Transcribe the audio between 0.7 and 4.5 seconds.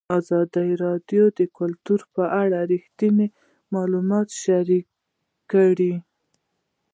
راډیو د کلتور په اړه رښتیني معلومات